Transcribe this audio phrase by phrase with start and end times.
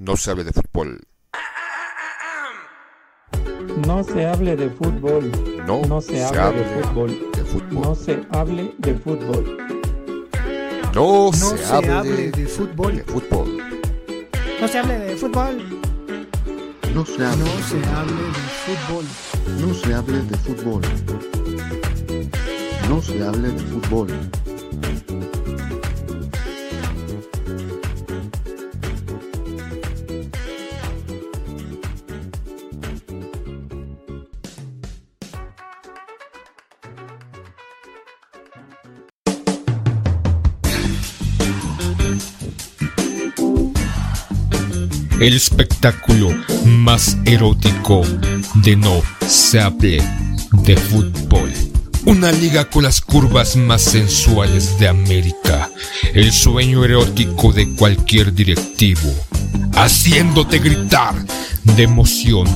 [0.00, 0.98] no se hable de fútbol.
[3.86, 5.30] No se hable de fútbol.
[5.66, 7.30] No, No se hable de fútbol.
[7.36, 7.82] de fútbol.
[7.82, 9.56] No se hable de fútbol.
[10.94, 12.96] No, No se, hable, de fútbol.
[12.96, 13.58] de fútbol.
[14.60, 15.80] No se hable de fútbol.
[16.94, 18.32] No se hable, No se hable de
[18.64, 19.04] fútbol.
[19.60, 20.82] no se hable de fútbol.
[22.88, 24.08] No se hable de fútbol.
[45.20, 46.30] El espectáculo
[46.64, 48.02] más erótico
[48.54, 50.02] de no se hable
[50.64, 51.52] de fútbol.
[52.06, 55.70] Una liga con las curvas más sensuales de América.
[56.14, 59.14] El sueño erótico de cualquier directivo.
[59.74, 61.14] Haciéndote gritar
[61.64, 62.46] de emoción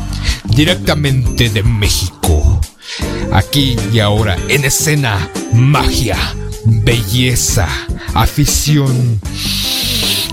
[0.44, 2.60] directamente de México.
[3.31, 6.16] Aquí y ahora en escena, magia,
[6.64, 7.69] belleza,
[8.14, 9.20] afición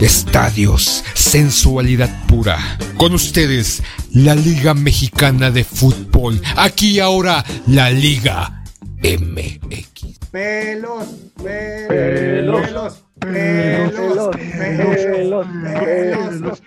[0.01, 2.57] estadios, sensualidad pura.
[2.97, 3.81] Con ustedes,
[4.13, 6.41] la Liga Mexicana de Fútbol.
[6.57, 8.63] Aquí y ahora, la Liga
[8.97, 10.19] MX.
[10.31, 11.05] Pelos,
[11.41, 15.47] pelos, Pelos, pelos, pelos, pelos,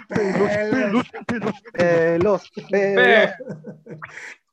[0.08, 0.10] pelos,
[0.68, 1.06] pelos,
[1.72, 3.32] pelos, pelos.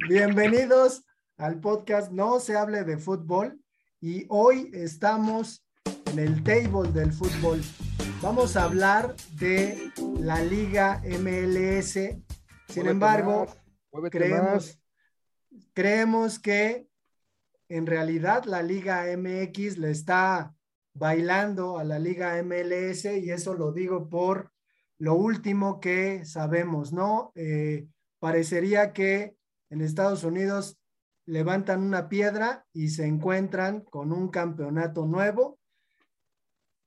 [0.10, 1.04] Bienvenidos
[1.38, 3.60] al podcast No se hable de fútbol
[4.00, 5.64] y hoy estamos
[6.12, 7.62] en el table del fútbol.
[8.22, 11.94] Vamos a hablar de la Liga MLS.
[12.68, 13.48] Sin embargo,
[14.10, 14.80] creemos,
[15.74, 16.88] creemos que
[17.70, 20.54] en realidad la Liga MX le está
[20.94, 24.52] bailando a la Liga MLS y eso lo digo por
[24.98, 27.32] lo último que sabemos, ¿no?
[27.36, 27.88] Eh,
[28.20, 29.38] parecería que
[29.70, 30.78] en Estados Unidos
[31.26, 35.61] levantan una piedra y se encuentran con un campeonato nuevo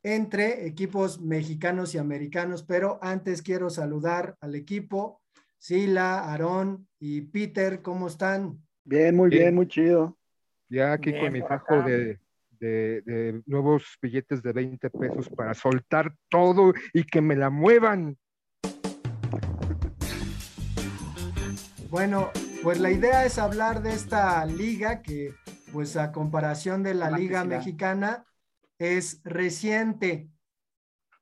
[0.04, 5.22] entre equipos mexicanos y americanos, pero antes quiero saludar al equipo,
[5.58, 8.62] Sila, Aarón y Peter, ¿cómo están?
[8.84, 9.42] Bien, muy Bien.
[9.44, 10.18] bien, muy chido.
[10.68, 12.20] Ya aquí Bien con mi fajo de,
[12.60, 18.18] de- de nuevos billetes de 20 pesos para soltar todo y que me la muevan.
[21.88, 22.28] Bueno,
[22.62, 25.32] pues la idea es hablar de esta liga que,
[25.72, 28.24] pues a comparación de la liga mexicana,
[28.78, 30.28] es reciente.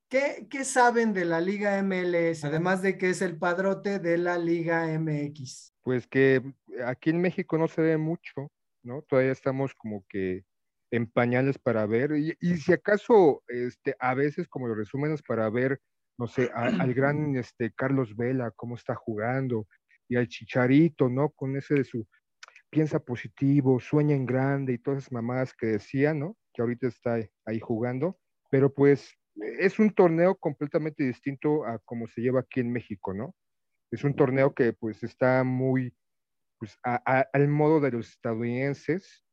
[0.09, 2.45] ¿Qué, qué saben de la liga MLS?
[2.45, 5.75] Además de que es el padrote de la liga MX.
[5.83, 6.43] Pues que
[6.85, 8.51] aquí en México no se ve mucho,
[8.83, 9.03] ¿no?
[9.03, 10.45] Todavía estamos como que
[10.91, 12.13] en pañales para ver.
[12.13, 15.81] Y, si acaso, este, a veces como los resúmenes para ver,
[16.19, 19.67] no sé, al gran este, Carlos Vela, cómo está jugando,
[20.09, 21.31] y al Chicharito, ¿no?
[21.31, 22.07] Con ese de su
[22.71, 26.37] piensa positivo, sueña en grande y todas esas mamadas que decía, ¿no?
[26.55, 28.19] Que ahorita está ahí jugando.
[28.51, 33.35] Pero pues es un torneo completamente distinto a como se lleva aquí en México, ¿no?
[33.93, 35.95] Es un torneo que pues está muy
[36.59, 39.25] pues, a- a- al modo de los estadounidenses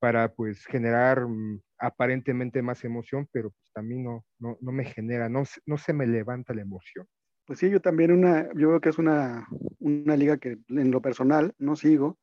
[0.00, 5.28] para pues generar mm, aparentemente más emoción, pero pues también no, no, no me genera,
[5.28, 7.06] no, se- no se me levanta la emoción.
[7.46, 9.46] Pues sí, yo también una, yo creo que es una,
[9.78, 12.18] una liga que en lo personal no sigo,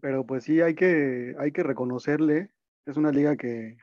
[0.00, 2.50] pero pues sí hay que, hay que reconocerle,
[2.86, 3.76] es una liga que,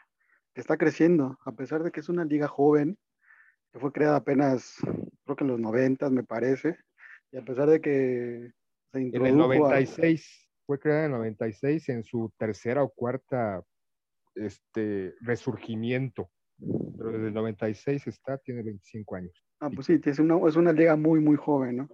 [0.54, 2.98] que está creciendo, a pesar de que es una liga joven,
[3.72, 4.76] que fue creada apenas,
[5.26, 6.78] creo que en los 90 me parece,
[7.32, 8.52] y a pesar de que
[8.92, 12.90] se En el introdujo a- 96, fue creada en el 96 en su tercera o
[12.90, 13.64] cuarta
[14.36, 16.30] este, resurgimiento,
[16.98, 19.34] pero desde el 96 está, tiene 25 años.
[19.60, 21.90] Ah, pues sí, es una, es una liga muy, muy joven, ¿no?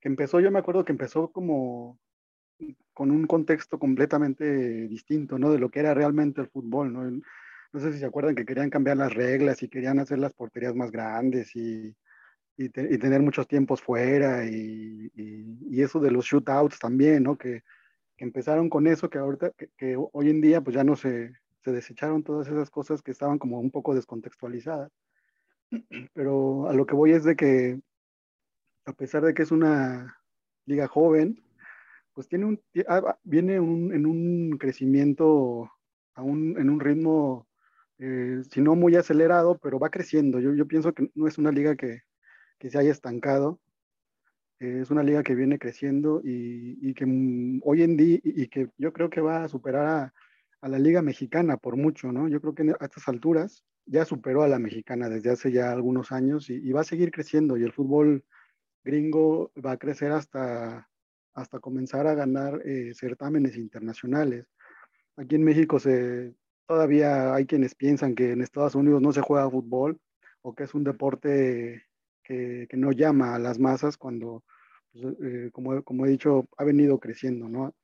[0.00, 1.98] Que empezó, yo me acuerdo que empezó como
[2.98, 5.52] con un contexto completamente distinto, ¿no?
[5.52, 7.08] De lo que era realmente el fútbol, ¿no?
[7.72, 10.74] No sé si se acuerdan que querían cambiar las reglas y querían hacer las porterías
[10.74, 11.94] más grandes y,
[12.56, 17.22] y, te- y tener muchos tiempos fuera y, y- y eso de los shootouts también,
[17.22, 17.38] ¿no?
[17.38, 17.62] Que,
[18.16, 21.32] que empezaron con eso, que ahorita, que, que hoy en día pues ya no se,
[21.62, 24.90] se desecharon todas esas cosas que estaban como un poco descontextualizadas
[26.14, 27.78] pero a lo que voy es de que
[28.86, 30.16] a pesar de que es una
[30.66, 31.44] liga joven,
[32.18, 35.70] pues tiene un, ah, viene un- en un crecimiento,
[36.14, 37.46] a un- en un ritmo,
[37.98, 40.40] eh, si no muy acelerado, pero va creciendo.
[40.40, 42.00] Yo, yo pienso que no es una liga que,
[42.58, 43.60] que se haya estancado,
[44.58, 48.48] eh, es una liga que viene creciendo y, y que mm, hoy en día, y,
[48.48, 50.12] que yo creo que va a superar
[50.62, 52.26] a, la liga mexicana por mucho, ¿no?
[52.28, 56.10] Yo creo que a estas alturas ya superó a la mexicana desde hace ya algunos
[56.10, 58.24] años y va a seguir creciendo y el fútbol
[58.82, 60.88] gringo va a crecer hasta,
[61.34, 64.46] hasta comenzar a ganar eh, certámenes internacionales.
[65.16, 65.78] Aquí en México
[66.66, 70.00] todavía hay quienes piensan que en Estados Unidos no se juega fútbol
[70.42, 71.84] o que es un deporte
[72.22, 74.44] que, que no llama a las masas cuando,
[74.92, 77.74] pues, eh, como, como, he dicho, ha venido creciendo, ¿no?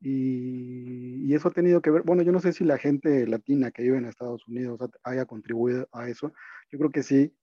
[0.00, 3.70] Y, y, eso ha tenido que ver, bueno, yo no sé si la gente latina
[3.70, 6.32] que vive en Estados Unidos haya contribuido a eso,
[6.70, 7.34] yo creo que sí,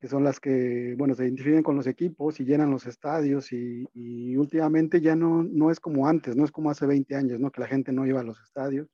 [0.00, 3.86] que son las que, bueno, se identifican con los equipos y llenan los estadios y,
[3.92, 7.50] y, últimamente ya no, no es como antes, no es como hace 20 años, ¿no?
[7.50, 8.88] Que la gente no iba a los estadios,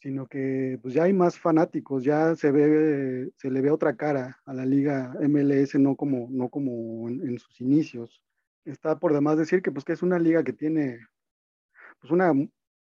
[0.00, 4.40] sino que pues ya hay más fanáticos, ya se ve, se le ve otra cara
[4.44, 8.20] a la liga MLS, no como, no como en, en sus inicios.
[8.64, 10.98] Está por demás decir que pues que es una liga que tiene
[12.00, 12.32] pues una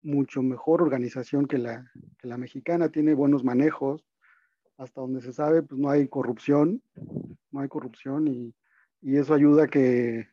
[0.02, 4.04] mucho mejor organización que la, que la mexicana, tiene buenos manejos,
[4.76, 6.82] hasta donde se sabe, pues no hay corrupción,
[7.50, 8.54] no hay corrupción y,
[9.00, 10.28] y eso ayuda a que,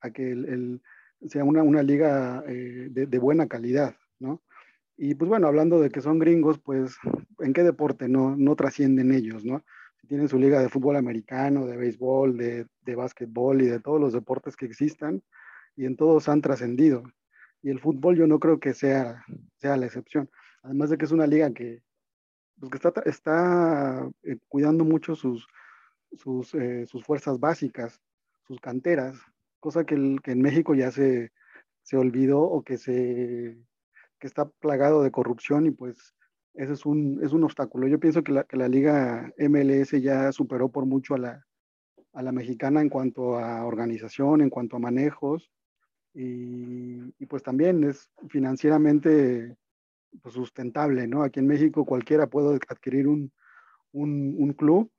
[0.00, 0.82] a que el,
[1.26, 4.42] sea una, una liga eh, de, buena calidad, ¿no?
[4.96, 6.96] Y pues bueno, hablando de que son gringos, pues
[7.38, 9.64] ¿en qué deporte no, no trascienden ellos, ¿no?
[10.08, 14.12] Tienen su liga de fútbol americano, de béisbol, de, de básquetbol y de todos los
[14.12, 15.22] deportes que existan,
[15.76, 17.04] y en todos han trascendido.
[17.62, 19.24] Y el fútbol yo no creo que sea,
[19.56, 20.30] sea la excepción.
[20.62, 21.82] Además de que es una liga que,
[22.58, 25.46] pues que está, está eh, cuidando mucho sus,
[26.12, 28.00] sus, eh, sus, fuerzas básicas,
[28.46, 29.16] sus canteras,
[29.60, 31.32] cosa que, el, que en México ya se,
[31.82, 33.58] se, olvidó o que, se,
[34.18, 36.14] que está plagado de corrupción y pues
[36.54, 37.86] ese es un, es un obstáculo.
[37.86, 41.46] Yo pienso que la, que la liga MLS ya superó por mucho a la,
[42.12, 45.52] a la mexicana en cuanto a organización, en cuanto a manejos
[46.14, 49.56] y, y pues también es financieramente
[50.22, 51.22] pues, sustentable, ¿no?
[51.22, 53.32] Aquí en México cualquiera puede adquirir un,
[53.92, 54.90] un, club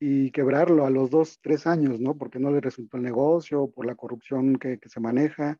[0.00, 2.16] y quebrarlo a los dos, tres años, ¿no?
[2.16, 5.58] Porque no le resultó el negocio, por la corrupción que, que se maneja.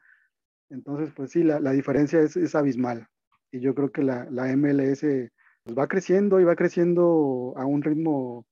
[0.70, 3.08] Entonces, pues sí, la, la diferencia es, es, abismal.
[3.52, 5.00] Y yo creo que la, la MLS
[5.64, 8.46] pues, va creciendo y va creciendo a un ritmo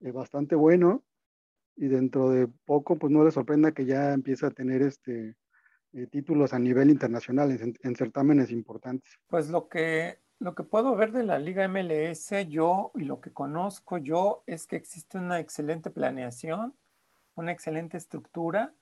[0.00, 1.04] eh, bastante bueno.
[1.76, 5.36] Y dentro de poco, pues no le sorprenda que ya empiece a tener este,
[5.94, 9.18] eh, títulos a nivel internacional en, en, certámenes importantes.
[9.28, 13.32] Pues lo que, lo que puedo ver de la Liga MLS, yo y lo que
[13.32, 16.74] conozco yo es que existe una excelente planeación,
[17.34, 18.74] una excelente estructura,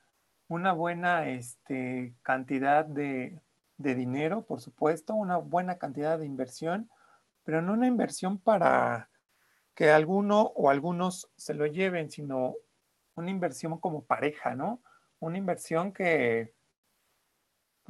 [0.47, 3.41] una buena este, cantidad de,
[3.77, 6.89] de dinero, por supuesto, una buena cantidad de inversión,
[7.43, 9.09] pero no una inversión para
[9.75, 12.55] que alguno o algunos se lo lleven, sino
[13.15, 14.81] una inversión como pareja, ¿no?
[15.19, 16.53] Una inversión que,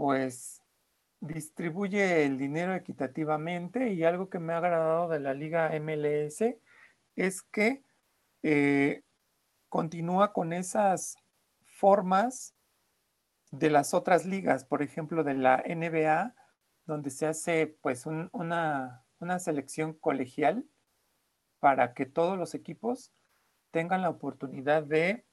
[0.02, 0.64] pues
[1.20, 6.44] distribuye el dinero equitativamente y algo que me ha agradado de la liga MLS
[7.16, 7.84] es que
[8.42, 9.04] eh,
[9.70, 11.18] continúa con esas
[11.66, 12.56] formas
[13.52, 16.34] de las otras ligas, por ejemplo, de la NBA,
[16.88, 20.66] donde se hace pues un, una, una, selección colegial
[21.60, 23.14] para que todos los equipos
[23.70, 25.28] tengan la oportunidad de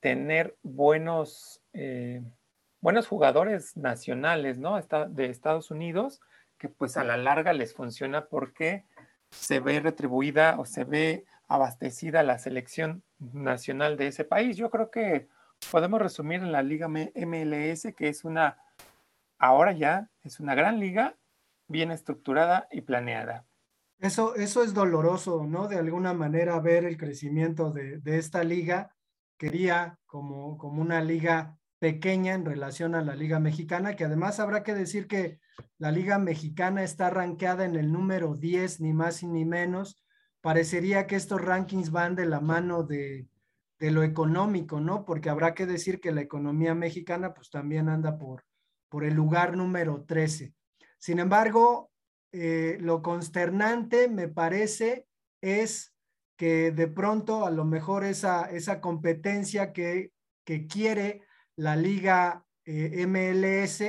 [0.00, 2.22] tener buenos eh,
[2.84, 4.78] buenos jugadores nacionales, ¿no?
[5.08, 6.20] De Estados Unidos,
[6.58, 8.84] que pues a la larga les funciona porque
[9.30, 14.58] se ve retribuida o se ve abastecida la selección nacional de ese país.
[14.58, 15.28] Yo creo que
[15.70, 18.58] podemos resumir en la liga MLS que es una,
[19.38, 21.16] ahora ya, es una gran liga,
[21.66, 23.46] bien estructurada y planeada.
[23.98, 25.68] Eso, eso es doloroso, ¿no?
[25.68, 28.94] De alguna manera ver el crecimiento de, de esta liga.
[29.38, 34.62] Quería como, como una liga pequeña en relación a la Liga Mexicana, que además habrá
[34.62, 35.38] que decir que
[35.76, 40.02] la Liga Mexicana está rankeada en el número 10, ni más ni menos.
[40.40, 43.28] Parecería que estos rankings van de la mano de,
[43.78, 45.04] de lo económico, ¿no?
[45.04, 48.46] Porque habrá que decir que la economía mexicana pues también anda por,
[48.88, 50.54] por el lugar número 13.
[50.96, 51.90] Sin embargo,
[52.32, 55.06] eh, lo consternante me parece
[55.42, 55.94] es
[56.38, 60.12] que de pronto a lo mejor esa, esa competencia que,
[60.46, 61.20] que quiere
[61.56, 63.82] la liga eh, MLS,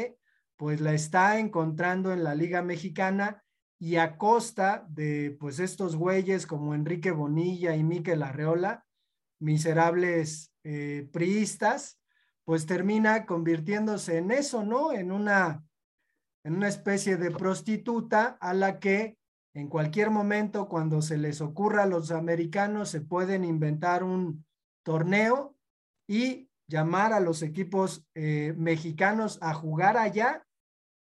[0.58, 3.44] pues la está encontrando en la liga mexicana
[3.80, 8.86] y a costa de pues estos güeyes como Enrique Bonilla y Miquel Arreola,
[9.40, 12.00] miserables eh, priistas,
[12.46, 14.94] pues termina convirtiéndose en eso, ¿no?
[14.94, 15.64] En una,
[16.44, 19.18] en una especie de prostituta a la que
[19.56, 24.46] en cualquier momento, cuando se les ocurra a los americanos, se pueden inventar un
[24.84, 25.56] torneo
[26.08, 30.46] y llamar a los equipos eh, mexicanos a jugar allá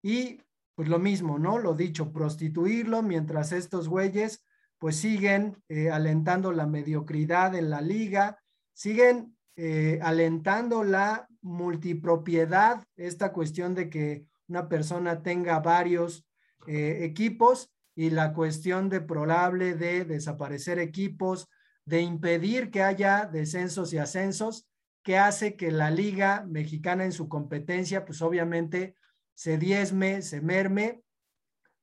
[0.01, 0.41] y
[0.75, 1.59] pues lo mismo, ¿no?
[1.59, 4.43] Lo dicho, prostituirlo mientras estos güeyes
[4.79, 8.39] pues siguen eh, alentando la mediocridad en la liga,
[8.73, 16.25] siguen eh, alentando la multipropiedad, esta cuestión de que una persona tenga varios
[16.65, 21.49] equipos y la cuestión de probable de desaparecer equipos,
[21.85, 24.65] de impedir que haya descensos y ascensos,
[25.03, 28.95] que hace que la liga mexicana en su competencia, pues obviamente
[29.33, 31.03] se diezme, se merme,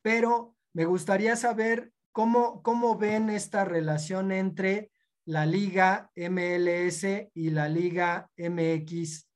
[0.03, 4.91] pero me gustaría saber cómo, cómo ven esta relación entre
[5.27, 9.29] la liga MLS y la liga MX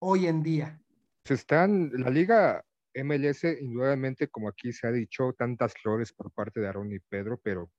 [0.00, 0.80] hoy en día.
[1.24, 6.60] Se están, la liga MLS, indudablemente, como aquí se ha dicho, tantas flores por parte
[6.60, 7.70] de Aaron y Pedro, pero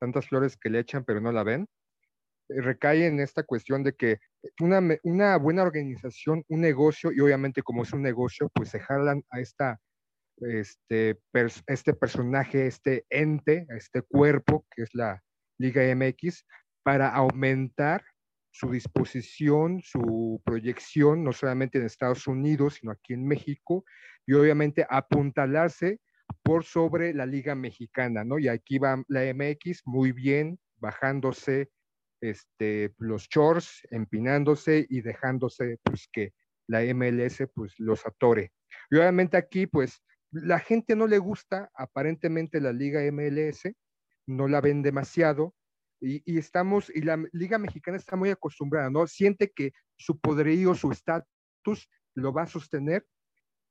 [0.00, 1.68] tantas flores que le echan, pero no la ven,
[2.48, 4.18] recae en esta cuestión de que
[4.60, 9.22] una, una buena organización, un negocio, y obviamente como es un negocio, pues se jalan
[9.30, 9.80] a esta,
[10.38, 11.18] este,
[11.66, 15.22] este personaje, este ente, a este cuerpo que es la
[15.58, 16.44] Liga MX,
[16.82, 18.02] para aumentar
[18.50, 23.84] su disposición, su proyección, no solamente en Estados Unidos, sino aquí en México,
[24.26, 26.00] y obviamente apuntalarse
[26.42, 28.38] por sobre la Liga Mexicana, ¿no?
[28.38, 31.70] Y aquí va la MX muy bien, bajándose
[32.20, 36.32] este, los chores, empinándose y dejándose pues que
[36.66, 38.52] la MLS pues los atore.
[38.90, 43.72] Y obviamente aquí pues la gente no le gusta aparentemente la Liga MLS,
[44.26, 45.54] no la ven demasiado,
[46.00, 49.06] y, estamos, y la Liga Mexicana está muy acostumbrada, ¿no?
[49.06, 53.04] Siente que su poderío, su estatus lo va a sostener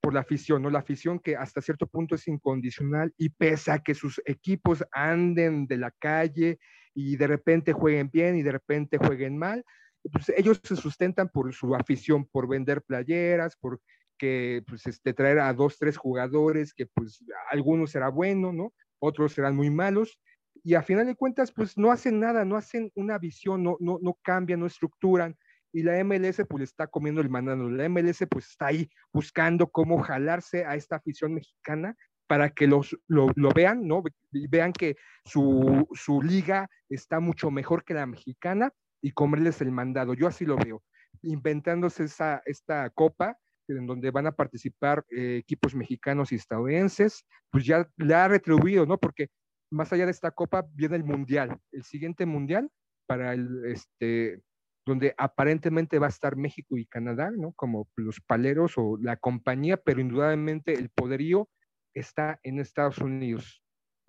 [0.07, 0.69] por la afición, ¿no?
[0.69, 5.67] La afición que hasta cierto punto es incondicional y pese a que sus equipos anden
[5.67, 6.59] de la calle
[6.93, 9.65] y de repente jueguen bien y de repente jueguen mal,
[10.09, 13.81] pues ellos se sustentan por su afición, por vender playeras, por
[14.17, 18.73] que pues este, traer a dos, tres jugadores que pues algunos será bueno, ¿no?
[18.99, 20.17] Otros serán muy malos,
[20.63, 23.99] y a final de cuentas, pues no hacen nada, no hacen una visión, no, no,
[24.01, 25.37] no cambian, no estructuran.
[25.73, 27.69] Y la MLS pues está comiendo el manano.
[27.69, 31.95] La MLS pues está ahí buscando cómo jalarse a esta afición mexicana
[32.27, 34.03] para que los, lo, vean, ¿no?
[34.31, 38.71] Vean que su, su liga está mucho mejor que la mexicana
[39.01, 40.13] y comerles el mandado.
[40.13, 40.83] Yo así lo veo.
[41.21, 47.65] Inventándose esa, esta copa en donde van a participar eh, equipos mexicanos y estadounidenses, pues
[47.65, 48.97] ya le ha retribuido, ¿no?
[48.97, 49.29] Porque
[49.69, 52.69] más allá de esta copa viene el mundial, el siguiente mundial
[53.05, 54.41] para el, este,
[54.87, 57.51] donde aparentemente va a estar México y Canadá, ¿no?
[57.51, 61.49] Como los paleros o la compañía, pero indudablemente el poderío
[61.93, 63.61] está en Estados Unidos.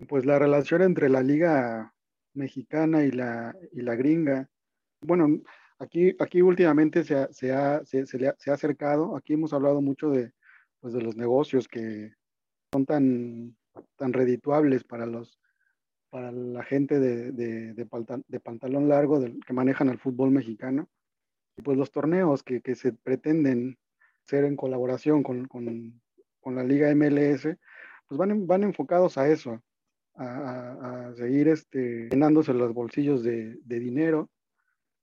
[0.07, 1.93] Pues la relación entre la liga
[2.33, 4.49] mexicana y la, y la gringa,
[5.01, 5.41] bueno,
[5.79, 9.81] aquí, aquí últimamente se ha, se, ha, se, ha, se ha acercado, aquí hemos hablado
[9.81, 10.31] mucho de,
[10.79, 12.13] pues de los negocios que
[12.71, 13.57] son tan,
[13.97, 15.39] tan redituables para los,
[16.09, 20.89] para la gente de, de, pantalón largo que manejan el fútbol mexicano.
[21.57, 23.77] Y pues los torneos que, se pretenden
[24.23, 26.01] ser en colaboración con, con,
[26.39, 27.43] con, la Liga MLS,
[28.07, 29.61] pues van, van enfocados a eso,
[30.15, 34.29] a, a, seguir este, llenándose los bolsillos de, de, dinero,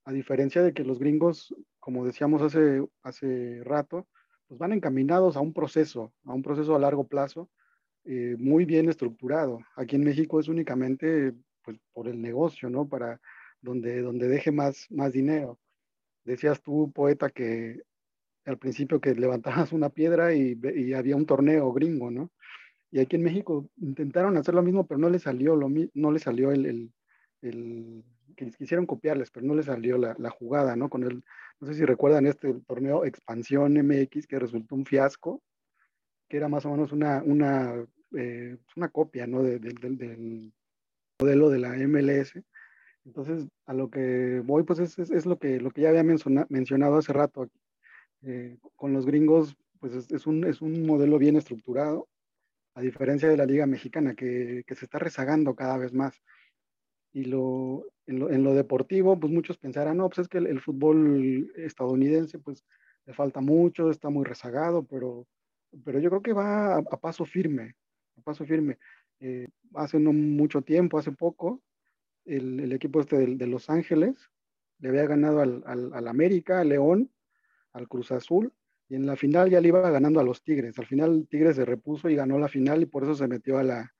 [0.04, 4.06] a diferencia de que los gringos, como decíamos hace, hace rato,
[4.48, 7.48] pues van encaminados a un proceso, a un proceso a largo plazo,
[8.06, 9.60] eh, muy bien estructurado.
[9.74, 11.34] Aquí en México es únicamente
[11.64, 12.88] pues, por el negocio, ¿no?
[12.88, 13.20] Para
[13.60, 15.58] donde, donde deje más, más dinero.
[16.24, 17.82] Decías tú, poeta, que
[18.44, 22.30] al principio que levantabas una piedra y, y había un torneo gringo, ¿no?
[22.92, 26.22] Y aquí en México intentaron hacer lo mismo, pero no les salió, lo, no les
[26.22, 26.92] salió el, el,
[27.42, 28.04] el
[28.36, 30.88] que quisieron copiarles, pero no les salió la, la, jugada, ¿no?
[30.88, 31.24] Con el,
[31.60, 35.42] no sé si recuerdan este torneo Expansión MX que resultó un fiasco,
[36.28, 37.84] que era más o menos una, una
[38.16, 39.42] eh, una copia ¿no?
[39.42, 40.52] de, del
[41.20, 42.34] modelo de la MLS.
[43.04, 46.96] Entonces, a lo que voy, pues es, es, lo, que, lo que ya había mencionado
[46.96, 47.48] hace rato.
[48.22, 52.08] Eh, con los gringos, pues es, es, un, es un modelo bien estructurado,
[52.74, 56.20] a diferencia de la Liga Mexicana, que, que se está rezagando cada vez más.
[57.12, 60.48] Y lo, en, lo, en, lo, deportivo, pues muchos pensarán, no, pues es que el,
[60.48, 62.64] el fútbol estadounidense, pues
[63.06, 65.26] le falta mucho, está muy rezagado, pero,
[65.84, 67.76] pero yo creo que va a, a paso firme
[68.22, 68.78] paso firme.
[69.20, 71.62] Eh, hace no mucho tiempo, hace poco,
[72.24, 74.30] el, equipo este de, de, Los Ángeles
[74.78, 77.10] le había ganado al, al, al, América, al León,
[77.72, 78.52] al Cruz Azul,
[78.88, 80.78] y en la final ya le iba ganando a los Tigres.
[80.78, 83.62] Al final Tigres se repuso y ganó la final y por eso se metió a
[83.62, 83.94] la,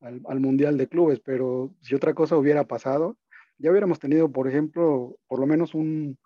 [0.00, 1.20] al, al Mundial de Clubes.
[1.20, 3.18] Pero si otra cosa hubiera pasado,
[3.58, 6.16] ya hubiéramos tenido, por ejemplo, por lo menos un,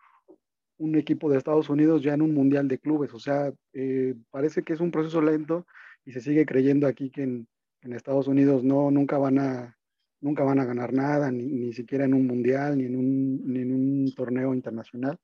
[0.79, 3.13] un equipo de Estados Unidos ya en un Mundial de Clubes.
[3.15, 5.67] O sea, eh, parece que es un proceso lento
[6.05, 7.49] y se sigue creyendo aquí que en,
[7.83, 9.79] en Estados Unidos no, nunca van a,
[10.21, 13.61] nunca van a ganar nada, ni, ni siquiera en un mundial, ni en un, ni
[13.61, 15.19] en un torneo internacional.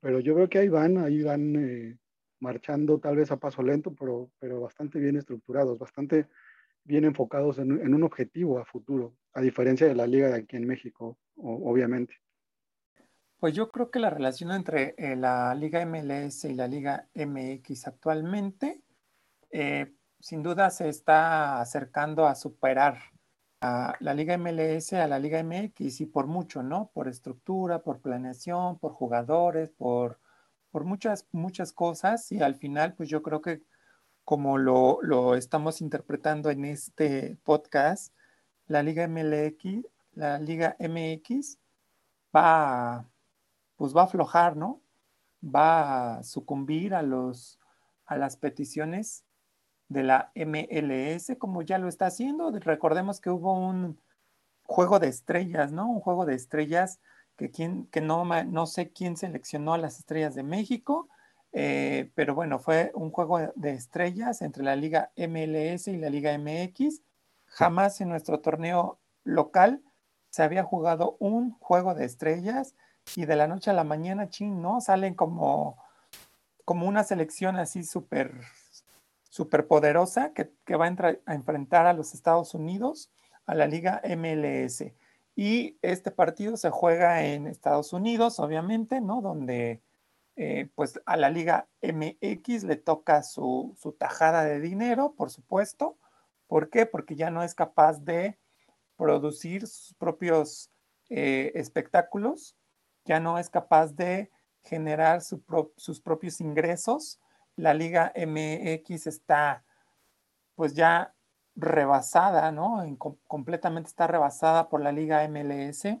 [0.00, 1.98] pero yo veo que ahí van, ahí van eh,
[2.40, 6.26] marchando tal vez a paso lento, pero, pero bastante bien estructurados, bastante
[6.84, 10.56] bien enfocados en, en un objetivo a futuro, a diferencia de la liga de aquí
[10.56, 12.14] en México, o- obviamente.
[13.38, 17.86] Pues yo creo que la relación entre eh, la Liga MLS y la Liga MX
[17.86, 18.82] actualmente,
[19.50, 22.98] eh, sin duda se está acercando a superar
[23.60, 26.90] a la Liga MLS a la Liga MX y por mucho, ¿no?
[26.92, 30.18] Por estructura, por planeación, por jugadores, por,
[30.70, 33.62] por muchas, muchas cosas y al final, pues yo creo que
[34.24, 38.12] como lo, lo estamos interpretando en este podcast,
[38.66, 41.58] la Liga MLX, la Liga MX
[42.34, 43.08] va
[43.76, 44.80] pues va a aflojar, ¿no?
[45.42, 47.60] Va a sucumbir a, los,
[48.06, 49.24] a las peticiones
[49.88, 52.50] de la MLS, como ya lo está haciendo.
[52.50, 54.00] Recordemos que hubo un
[54.64, 55.88] juego de estrellas, ¿no?
[55.88, 57.00] Un juego de estrellas
[57.36, 61.08] que, que no, no sé quién seleccionó a las estrellas de México,
[61.52, 66.36] eh, pero bueno, fue un juego de estrellas entre la Liga MLS y la Liga
[66.36, 67.00] MX.
[67.46, 69.82] Jamás en nuestro torneo local
[70.30, 72.74] se había jugado un juego de estrellas
[73.14, 74.80] y de la noche a la mañana, ching, ¿no?
[74.80, 75.78] Salen como,
[76.64, 78.34] como una selección así súper
[79.36, 83.10] super poderosa que, que va a, entrar, a, enfrentar a los Estados Unidos,
[83.44, 84.84] a la Liga MLS.
[85.34, 89.20] Y este partido se juega en Estados Unidos, obviamente, ¿no?
[89.20, 89.82] Donde
[90.36, 95.98] eh, pues a la Liga MX le toca su, su tajada de dinero, por supuesto.
[96.46, 96.86] ¿Por qué?
[96.86, 98.38] Porque ya no es capaz de
[98.96, 100.70] producir sus propios
[101.10, 102.56] eh, espectáculos
[103.06, 104.30] ya no es capaz de
[104.62, 107.20] generar sus propios ingresos.
[107.56, 109.64] La Liga MX está
[110.54, 111.14] pues ya
[111.54, 112.82] rebasada, ¿no?
[112.82, 115.98] En, com completamente está rebasada por la Liga MLS.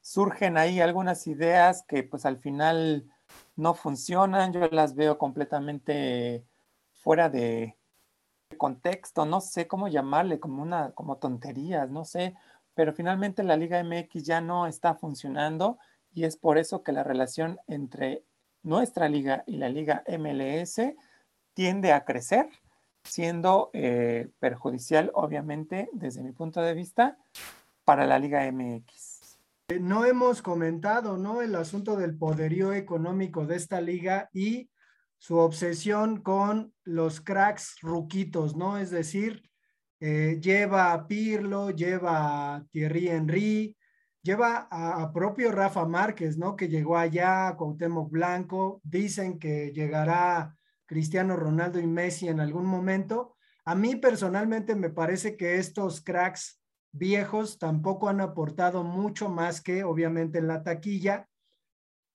[0.00, 3.08] Surgen ahí algunas ideas que pues al final
[3.56, 6.44] no funcionan, yo las veo completamente
[6.92, 7.76] fuera de
[8.56, 12.36] contexto, no sé cómo llamarle, como una, como tonterías, no sé,
[12.74, 15.78] pero finalmente la Liga MX ya no está funcionando
[16.12, 18.24] y es por eso que la relación entre
[18.62, 20.80] nuestra liga y la Liga MLS
[21.54, 22.48] tiende a crecer,
[23.04, 27.18] siendo eh, perjudicial, obviamente, desde mi punto de vista,
[27.84, 29.38] para la Liga MX.
[29.80, 31.42] No hemos comentado, ¿no?
[31.42, 34.70] El asunto del poderío económico de esta liga y
[35.18, 38.76] su obsesión con los cracks ruquitos, ¿no?
[38.78, 39.42] Es decir,
[40.00, 43.76] eh, lleva a Pirlo, lleva a Thierry Henry,
[44.22, 46.56] lleva a, propio Rafa Márquez, ¿no?
[46.56, 50.56] Que llegó allá, Cuauhtémoc Blanco, dicen que llegará
[50.86, 53.36] Cristiano Ronaldo y Messi en algún momento.
[53.64, 56.60] A mí personalmente me parece que estos cracks
[56.92, 61.28] viejos tampoco han aportado mucho más que obviamente en la taquilla.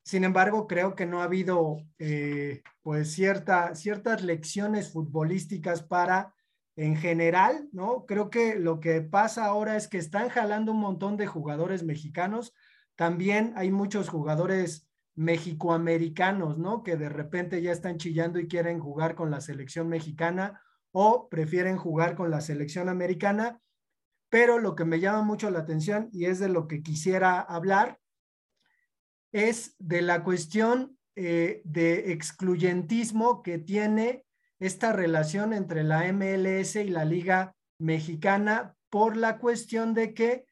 [0.04, 6.34] Sin embargo, creo que no ha habido eh, pues cierta, ciertas lecciones futbolísticas para
[6.78, 8.06] en general, ¿no?
[8.06, 12.54] Creo que lo que pasa ahora es que están jalando un montón de jugadores mexicanos.
[12.96, 16.84] También hay muchos jugadores mexicoamericanos, ¿no?
[16.84, 20.62] Que de repente ya están chillando y quieren jugar con la selección mexicana
[20.92, 23.60] o prefieren jugar con la selección americana.
[24.30, 28.00] Pero lo que me llama mucho la atención y es de lo que quisiera hablar
[29.32, 34.27] es de la cuestión eh, de excluyentismo que tiene
[34.60, 40.46] esta relación entre la MLS y la Liga Mexicana por la cuestión de que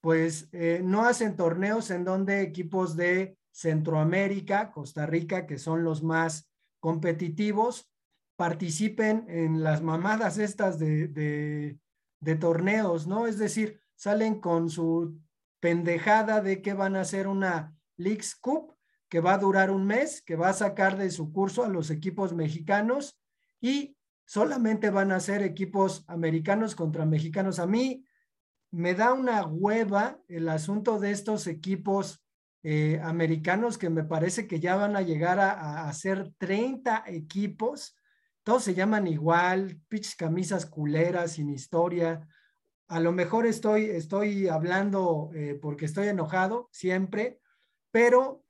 [0.00, 6.02] pues eh, no hacen torneos en donde equipos de Centroamérica, Costa Rica, que son los
[6.02, 7.90] más competitivos,
[8.36, 13.26] participen en las mamadas estas de, de, torneos, ¿no?
[13.26, 15.18] Es decir, salen con su
[15.58, 18.76] pendejada de que van a hacer una Leagues Cup
[19.08, 21.90] que va a durar un mes, que va a sacar de su curso a los
[21.90, 23.18] equipos mexicanos
[23.60, 27.58] y solamente van a ser equipos americanos contra mexicanos.
[27.58, 28.04] A mí
[28.70, 32.22] me da una hueva el asunto de estos equipos
[32.62, 37.96] eh, americanos que me parece que ya van a llegar a, a ser 30 equipos.
[38.42, 42.26] Todos se llaman igual, pitch camisas culeras, sin historia.
[42.88, 47.40] A lo mejor estoy, estoy hablando eh, porque estoy enojado siempre,
[47.90, 48.45] pero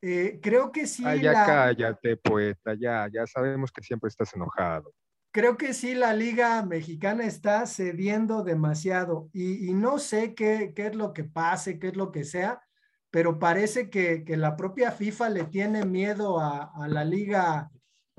[0.00, 1.02] eh, creo que sí.
[1.06, 4.92] Ah, ya la, cállate, poeta, ya, ya sabemos que siempre estás enojado.
[5.30, 10.86] Creo que sí, la Liga Mexicana está cediendo demasiado y, y no sé qué, qué,
[10.86, 12.62] es lo que pase, qué es lo que sea,
[13.10, 17.70] pero parece que, que la propia FIFA le tiene miedo a, a la liga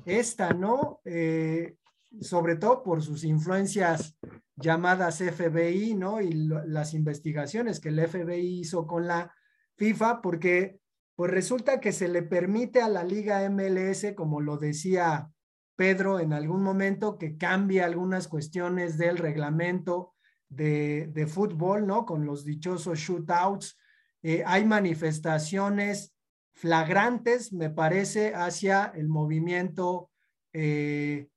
[0.06, 1.02] esta, ¿no?
[1.06, 1.76] Eh,
[2.22, 4.18] sobre todo por sus influencias
[4.56, 6.22] llamadas FBI, ¿no?
[6.22, 9.34] Y lo, las investigaciones que el FBI hizo con la
[9.78, 10.79] FIFA, porque
[11.20, 15.30] pues resulta que se le permite a la Liga MLS, como lo decía
[15.76, 20.14] Pedro en algún momento, que cambie algunas cuestiones del reglamento
[20.48, 22.06] de, de fútbol, ¿no?
[22.06, 23.78] Con los dichosos shootouts.
[24.24, 26.16] Eh, hay manifestaciones
[26.54, 30.12] flagrantes, me parece, hacia el movimiento
[30.54, 31.28] eh,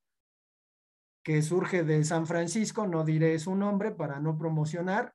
[1.25, 5.13] que surge de San Francisco, no diré su nombre para no promocionar,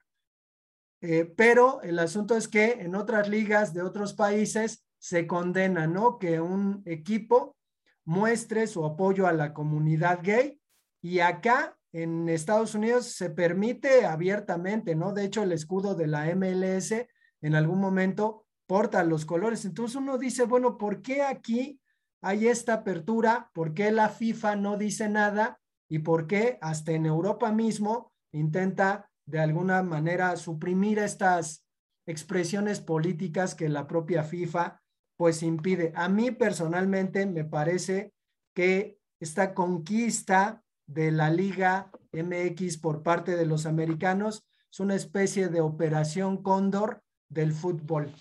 [1.01, 6.17] eh, pero el asunto es que en otras ligas de otros países se condena, ¿no?
[6.17, 7.55] Que un equipo
[8.03, 10.60] muestre su apoyo a la comunidad gay
[11.01, 15.13] y acá en Estados Unidos se permite abiertamente, ¿no?
[15.13, 16.93] De hecho, el escudo de la MLS
[17.41, 19.65] en algún momento porta los colores.
[19.65, 21.79] Entonces uno dice, bueno, ¿por qué aquí
[22.21, 23.49] hay esta apertura?
[23.53, 25.60] ¿Por qué la FIFA no dice nada?
[25.89, 31.63] ¿Y por qué hasta en Europa mismo intenta de alguna manera suprimir estas
[32.07, 34.81] expresiones políticas que la propia FIFA
[35.15, 35.91] pues impide?
[35.95, 38.13] A mí personalmente me parece
[38.55, 45.49] que esta conquista de la Liga MX por parte de los americanos es una especie
[45.49, 48.13] de operación cóndor del fútbol.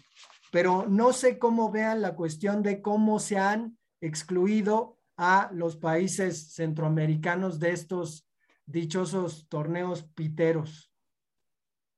[0.50, 6.52] Pero no sé cómo vean la cuestión de cómo se han excluido a los países
[6.54, 8.26] centroamericanos de estos
[8.66, 10.85] dichosos torneos piteros.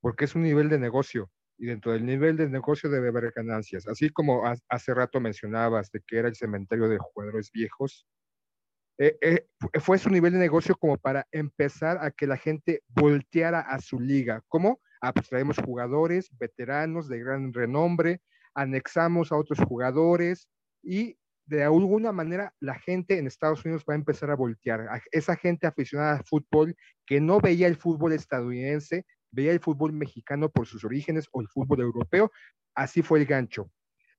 [0.00, 3.86] Porque es un nivel de negocio y dentro del nivel de negocio debe haber ganancias.
[3.88, 8.06] Así como hace rato mencionabas de que era el cementerio de jugadores viejos,
[9.00, 9.46] eh, eh,
[9.80, 14.00] fue su nivel de negocio como para empezar a que la gente volteara a su
[14.00, 14.42] liga.
[14.48, 14.80] ¿Cómo?
[15.00, 15.28] Ah, pues
[15.64, 18.20] jugadores, veteranos de gran renombre,
[18.54, 20.48] anexamos a otros jugadores
[20.82, 24.86] y de alguna manera la gente en Estados Unidos va a empezar a voltear.
[25.12, 26.74] esa gente aficionada al fútbol
[27.06, 31.48] que no veía el fútbol estadounidense, veía el fútbol mexicano por sus orígenes o el
[31.48, 32.30] fútbol europeo,
[32.74, 33.70] así fue el gancho.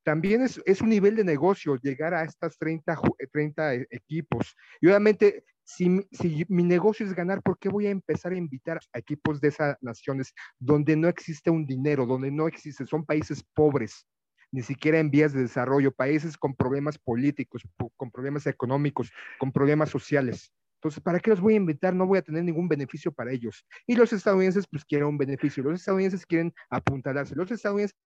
[0.04, 3.00] También es, es un nivel de negocio llegar a estas 30,
[3.32, 4.56] 30 e, equipos.
[4.82, 8.80] Y obviamente si, si, mi negocio es ganar, ¿por qué voy a empezar a invitar
[8.92, 13.44] a equipos de esas naciones donde no existe un dinero, donde no existe, son países
[13.54, 14.08] pobres,
[14.52, 17.62] ni siquiera en vías de desarrollo, países con problemas políticos,
[17.98, 20.52] con problemas económicos, con problemas sociales?
[20.80, 21.94] Entonces, ¿para qué los voy a invitar?
[21.94, 23.66] No voy a tener ningún beneficio para ellos.
[23.86, 25.62] Y los estadounidenses, pues quieren un beneficio.
[25.62, 27.36] Los estadounidenses quieren apuntalarse.
[27.36, 27.98] Los estadounidenses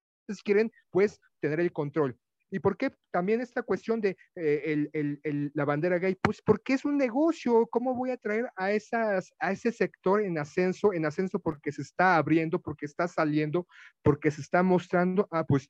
[0.43, 2.17] quieren, pues, tener el control.
[2.49, 6.15] ¿Y por qué también esta cuestión de eh, el, el, la bandera gay?
[6.21, 7.67] Pues porque es un negocio.
[7.67, 10.93] ¿Cómo voy a traer a, esas, a ese sector en ascenso?
[10.93, 13.67] En ascenso porque se está abriendo, porque está saliendo,
[14.03, 15.27] porque se está mostrando.
[15.31, 15.69] Ah, pues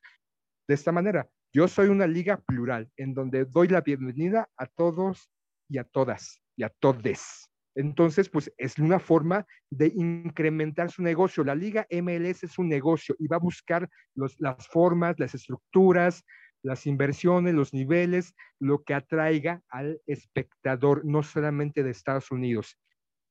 [0.67, 1.29] de esta manera.
[1.53, 5.29] Yo soy una liga plural en donde doy la bienvenida a todos
[5.73, 7.49] y a todas y a todes.
[7.75, 11.43] Entonces, pues es una forma de incrementar su negocio.
[11.43, 13.89] La liga MLS es un negocio y va a buscar
[14.37, 16.23] las formas, las estructuras,
[16.61, 22.77] las inversiones, los niveles, lo que atraiga al espectador, no solamente de Estados Unidos.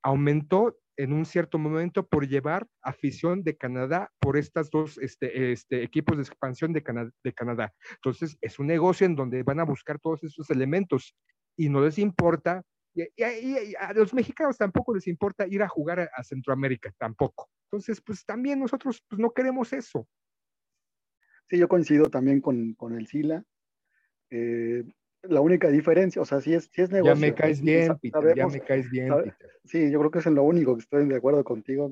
[0.02, 5.84] Aumentó en un cierto momento por llevar afición de Canadá por estas dos este, este,
[5.84, 6.82] equipos de expansión de,
[7.22, 7.72] de Canadá.
[7.94, 11.14] Entonces, es un negocio en donde van a buscar todos esos elementos
[11.56, 16.24] y no les importa y, a los mexicanos tampoco les importa ir a jugar a,
[16.24, 17.48] Centroamérica, tampoco.
[17.66, 20.06] Entonces, pues también nosotros pues, no queremos eso.
[21.48, 23.44] Sí, yo coincido también con, con el Sila.
[24.30, 24.84] Eh,
[25.22, 27.14] la única diferencia, o sea, si es, si es negocio.
[27.14, 29.50] Ya me caes bien, Peter, ya me caes bien, Peter.
[29.64, 31.90] Sí, yo creo que es en lo único que estoy de acuerdo contigo.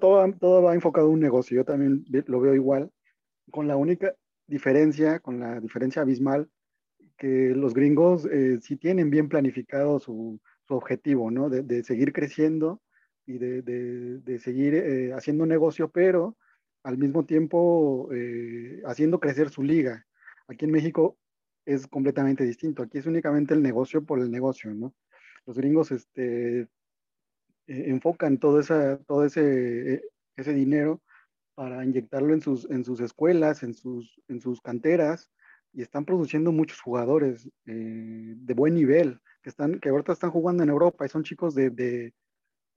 [0.00, 2.92] Todo, todo va enfocado en un negocio, yo también lo veo igual,
[3.50, 4.14] con la única
[4.46, 6.48] diferencia, con la diferencia abismal
[7.18, 11.50] que los gringos eh, sí tienen bien planificado su, su objetivo, ¿no?
[11.50, 12.80] De, de, seguir creciendo
[13.26, 16.36] y de, de seguir eh, haciendo negocio, pero
[16.84, 20.06] al mismo tiempo eh, haciendo crecer su liga.
[20.46, 21.18] Aquí en México
[21.66, 22.82] es completamente distinto.
[22.82, 24.94] Aquí es únicamente el negocio por el negocio, ¿no?
[25.44, 26.68] Los gringos este,
[27.66, 30.02] enfocan todo, esa, todo ese,
[30.36, 31.02] ese dinero
[31.54, 35.30] para inyectarlo en sus, en sus escuelas, en sus, en sus canteras,
[35.78, 40.64] y están produciendo muchos jugadores eh, de buen nivel, que, están, que ahorita están jugando
[40.64, 42.14] en Europa y son chicos de, de,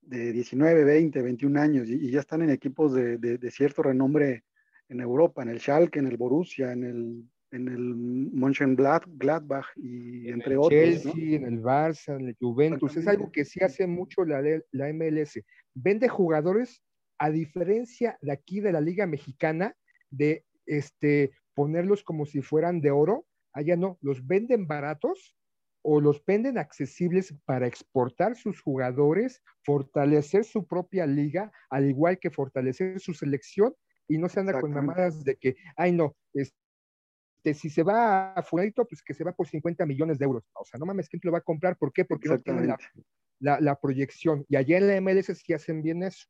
[0.02, 4.44] de 19, 20, 21 años y, ya están en equipos de, de, cierto renombre
[4.88, 10.36] en Europa, en el Schalke, en el Borussia, en el, en el Mönchengladbach y en
[10.36, 10.70] entre el otros.
[10.70, 14.94] Chelsea, en el Barça, en el Juventus, es algo que sí hace mucho la, la
[14.94, 15.40] MLS.
[15.74, 16.84] Vende jugadores,
[17.18, 19.76] a diferencia de aquí de la Liga Mexicana,
[20.12, 25.36] de este, ponerlos como si fueran de oro, allá no, los venden baratos
[25.84, 32.30] o los venden accesibles para exportar sus jugadores, fortalecer su propia liga, al igual que
[32.30, 33.74] fortalecer su selección
[34.08, 36.56] y no se anda con mamadas de que, ay no, este,
[37.56, 40.44] si se va a Fulanito, pues que se va por 50 millones de euros.
[40.54, 41.76] O sea, no mames, ¿quién te lo va a comprar?
[41.78, 42.06] ¿Por qué?
[42.06, 42.78] Porque no tiene la,
[43.40, 44.46] la- la proyección.
[44.48, 46.28] Y allá en la MLS sí hacen bien eso.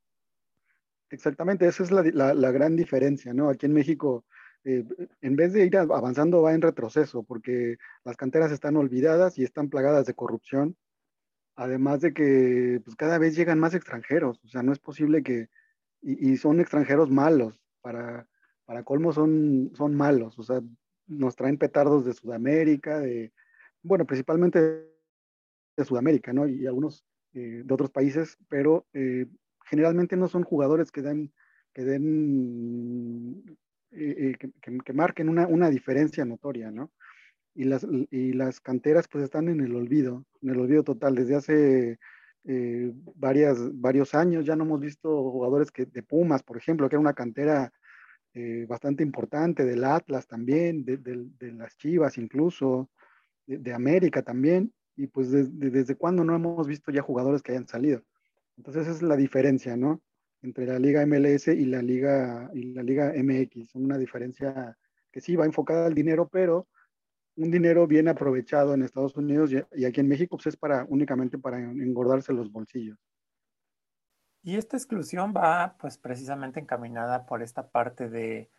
[1.09, 3.49] Exactamente, esa es la, la- la gran diferencia, ¿no?
[3.49, 4.25] Aquí en México,
[4.63, 4.85] eh,
[5.21, 9.69] en vez de ir avanzando, va en retroceso, porque las canteras están olvidadas y están
[9.69, 10.75] plagadas de corrupción,
[11.55, 15.49] además de que pues, cada vez llegan más extranjeros, o sea, no es posible que,
[16.01, 18.27] y, son extranjeros malos, para,
[18.65, 20.61] para colmo son, son malos, o sea,
[21.07, 23.33] nos traen petardos de Sudamérica, de,
[23.83, 24.59] bueno, principalmente
[25.77, 26.47] de Sudamérica, ¿no?
[26.47, 29.25] Y algunos eh, de otros países, pero eh,
[29.65, 31.33] generalmente no son jugadores que den,
[31.73, 33.57] que den,
[33.91, 36.91] eh, que, que- que marquen una, una diferencia notoria, ¿no?
[37.55, 41.15] Y las, y las canteras pues están en el olvido, en el olvido total.
[41.15, 41.99] Desde hace
[42.45, 46.95] eh, varias, varios años ya no hemos visto jugadores que, de Pumas, por ejemplo, que
[46.95, 47.71] era una cantera
[48.33, 52.89] eh, bastante importante, del Atlas también, de, de- de las Chivas incluso,
[53.47, 57.67] de, de América también, y pues desde cuándo no hemos visto ya jugadores que hayan
[57.67, 58.03] salido.
[58.57, 60.01] Entonces esa es la diferencia, ¿no?
[60.41, 63.75] Entre la Liga MLS y la Liga, y la Liga MX.
[63.75, 64.77] Una diferencia
[65.11, 66.67] que sí va enfocada al dinero, pero
[67.35, 71.37] un dinero bien aprovechado en Estados Unidos y, aquí en México pues es para únicamente
[71.37, 72.97] para engordarse los bolsillos.
[74.43, 78.49] Y esta exclusión va pues precisamente encaminada por esta parte de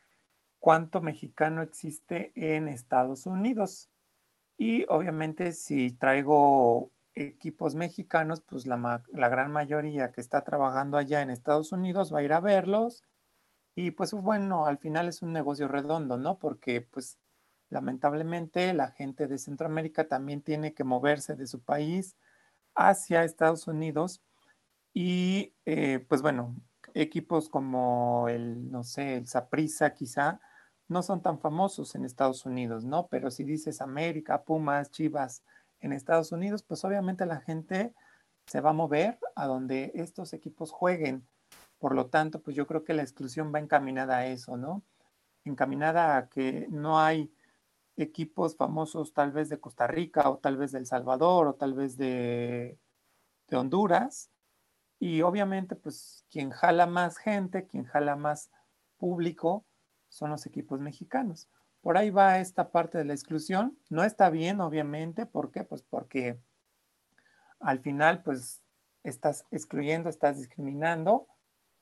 [0.59, 3.90] cuánto mexicano existe en Estados Unidos.
[4.57, 11.22] Y obviamente si traigo equipos mexicanos, pues la, la gran mayoría que está trabajando allá
[11.22, 13.05] en Estados Unidos va a ir a verlos.
[13.75, 16.38] Y pues bueno, al final es un negocio redondo, ¿no?
[16.38, 17.18] Porque pues
[17.70, 22.16] lamentablemente la gente de Centroamérica también tiene que moverse de su país
[22.75, 24.22] hacia Estados Unidos
[24.94, 26.57] y eh, pues bueno,
[26.94, 30.40] equipos como el, no sé, el Saprissa quizá,
[30.88, 33.09] no son tan famosos en Estados Unidos, ¿no?
[33.09, 35.42] Pero si dices América, Pumas, Chivas
[35.83, 37.95] en Estados Unidos, pues obviamente la gente
[38.47, 41.27] se va a mover a donde estos equipos jueguen.
[41.79, 44.83] Por lo tanto, pues yo creo que la exclusión va encaminada a eso, ¿no?
[45.45, 47.31] Encaminada a que no hay
[47.97, 51.75] equipos famosos tal vez de Costa Rica o tal vez de El Salvador o tal
[51.75, 52.79] vez de,
[53.49, 54.31] de Honduras,
[55.03, 58.53] y obviamente, pues quien jala más gente, quien jala más
[58.99, 59.66] público,
[60.09, 61.49] son los equipos mexicanos.
[61.83, 63.77] Por ahí va esta parte de la exclusión.
[63.90, 65.27] No está bien, obviamente.
[65.27, 65.64] ¿Por qué?
[65.64, 66.38] Pues porque
[67.61, 68.62] al final, pues
[69.05, 71.27] estás excluyendo, estás discriminando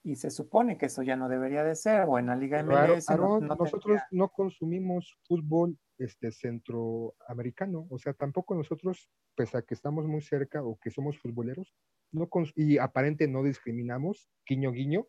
[0.02, 2.06] y se supone que eso ya no debería de ser.
[2.08, 7.86] O en la Liga MLS no- Aaron, no nosotros tendría- no consumimos fútbol este, centroamericano,
[7.90, 11.74] o sea, tampoco nosotros, pese a que estamos muy cerca o que somos futboleros,
[12.10, 15.06] no y aparente no discriminamos, guiño, guiño,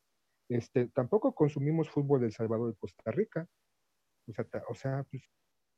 [0.50, 3.48] este, tampoco consumimos fútbol de El Salvador y Costa Rica.
[4.34, 5.24] Ta- o sea pues,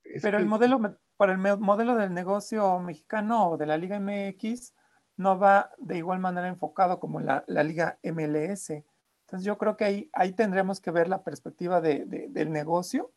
[0.04, 0.80] es Pero que- el modelo,
[1.18, 4.74] para el modelo del negocio mexicano o de la Liga MX
[5.18, 8.84] no va de igual manera enfocado como la, la Liga MLS.
[9.26, 13.12] Entonces yo creo que ahí, ahí tendremos que ver la perspectiva de- de- del negocio,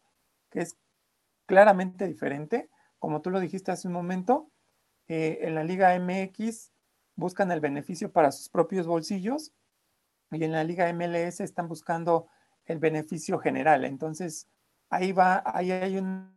[0.50, 0.76] que es
[1.46, 2.70] claramente diferente.
[2.98, 4.50] Como tú lo dijiste hace un momento,
[5.08, 6.72] eh, en la Liga MX
[7.14, 9.52] buscan el beneficio para sus propios bolsillos
[10.30, 12.28] y en la Liga MLS están buscando
[12.64, 13.84] el beneficio general.
[13.84, 14.48] Entonces,
[14.90, 16.34] ahí va, ahí hay un-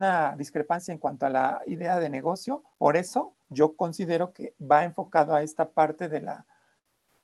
[0.00, 2.64] una discrepancia en cuanto a la idea de negocio.
[2.78, 6.46] Por eso yo considero que va enfocado a esta parte de la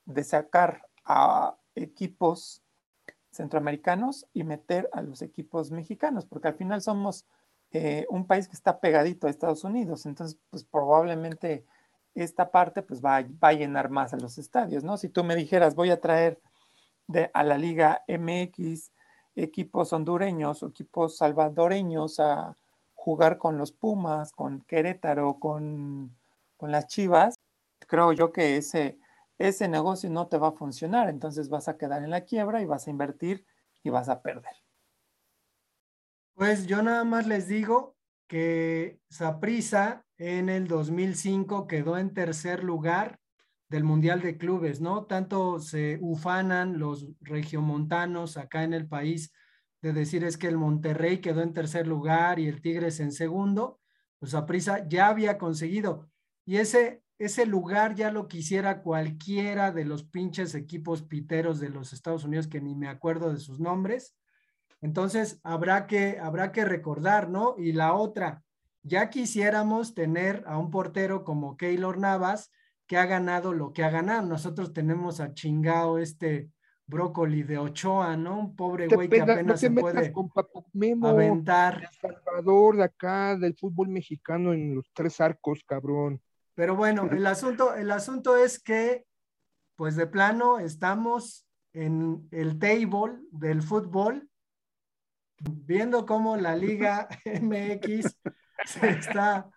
[0.05, 2.63] de sacar a equipos
[3.31, 7.25] centroamericanos y meter a los equipos mexicanos, porque al final somos
[7.71, 11.65] eh, un país que está pegadito a Estados Unidos, entonces pues probablemente
[12.15, 14.97] esta parte pues va, va a llenar más a los estadios, ¿no?
[14.97, 16.41] Si tú me dijeras voy a traer
[17.07, 18.91] de, a la Liga MX
[19.43, 22.55] equipos hondureños o equipos salvadoreños a
[22.93, 26.17] jugar con los Pumas, con Querétaro, con,
[26.57, 27.39] con las Chivas,
[27.87, 28.97] creo yo que ese,
[29.37, 32.65] ese negocio no te va a funcionar, entonces vas a quedar en la quiebra y
[32.65, 33.45] vas a invertir
[33.83, 34.55] y vas a perder.
[36.33, 37.95] Pues yo nada más les digo
[38.27, 43.19] que Saprissa en el 2005 quedó en tercer lugar
[43.69, 45.05] del Mundial de Clubes, ¿no?
[45.05, 49.33] Tanto se ufanan los regiomontanos acá en el país
[49.81, 53.79] de decir es que el Monterrey quedó en tercer lugar y el Tigres en segundo,
[54.19, 56.09] pues Saprissa ya había conseguido.
[56.45, 61.93] Y ese, ese lugar ya lo quisiera cualquiera de los pinches equipos piteros de los
[61.93, 64.15] Estados Unidos que ni me acuerdo de sus nombres.
[64.81, 67.55] Entonces, habrá que, habrá que recordar, ¿no?
[67.57, 68.43] Y la otra,
[68.83, 72.51] ya quisiéramos tener a un portero como Keylor Navas,
[72.87, 74.25] que ha ganado lo que ha ganado.
[74.27, 76.49] Nosotros tenemos a chingado este
[76.85, 78.39] brócoli de Ochoa, ¿no?
[78.39, 81.83] Un pobre güey que pena- apenas no se puede con Papu Memo, aventar.
[81.83, 86.21] El conservador de acá, del fútbol mexicano en los tres arcos, cabrón.
[86.55, 89.05] Pero bueno, el asunto, el asunto es que,
[89.75, 94.29] pues de plano, estamos en el table del fútbol,
[95.39, 97.07] viendo cómo la Liga
[97.41, 98.17] MX
[98.65, 99.49] se está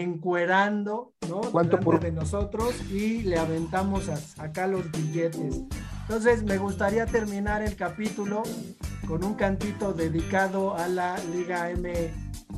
[0.00, 1.42] encuerando, ¿no?
[1.42, 5.60] ¿Cuánto Delante por- de nosotros y le aventamos a- acá los billetes.
[6.08, 8.42] Entonces, me gustaría terminar el capítulo
[9.06, 12.10] con un cantito dedicado a la Liga M-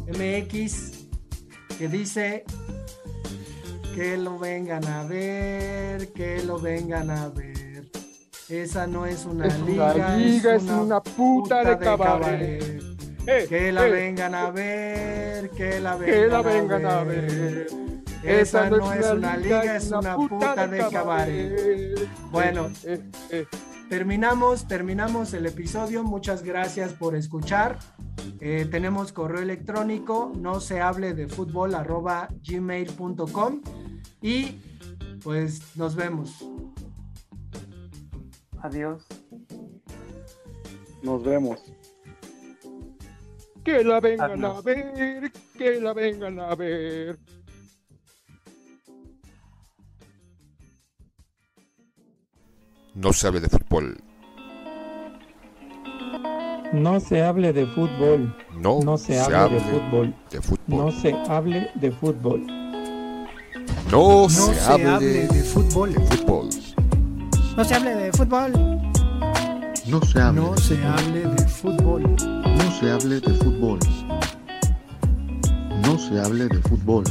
[0.06, 1.06] MX
[1.76, 2.44] que dice
[3.96, 7.90] que lo vengan a ver, que lo vengan a ver.
[8.48, 12.93] Esa no es una Es liga, una liga, es una puta de cabaret.
[13.26, 17.66] Eh, Que la eh, vengan a ver, que la vengan, Que la vengan a ver.
[18.22, 22.08] Esa no es una liga, es una puta de cabaret.
[22.30, 22.70] Bueno.
[22.84, 23.46] Eh, eh,
[23.88, 26.02] Terminamos, terminamos el episodio.
[26.02, 27.78] Muchas gracias por escuchar.
[28.40, 33.60] Eh, tenemos correo electrónico, no se hable de fútbol arroba gmail.com
[34.22, 34.58] y
[35.22, 36.44] pues nos vemos.
[38.62, 39.06] Adiós.
[41.02, 41.62] Nos vemos.
[43.64, 47.18] Que la vengan a ver, que la vengan a ver.
[52.94, 54.00] No se hable de fútbol.
[56.72, 58.36] No se hable de fútbol.
[58.52, 60.14] No, No se hable de fútbol.
[60.30, 60.78] de fútbol.
[60.86, 62.46] No se hable de fútbol.
[63.90, 65.92] No, No se, se hable, hable de fútbol.
[65.94, 66.48] de fútbol.
[67.56, 68.52] No se hable de fútbol.
[69.86, 70.40] No se hable.
[70.40, 72.16] No se hable de fútbol.
[72.74, 73.78] No se hable de fútbol.
[75.86, 77.04] No se hable de fútbol.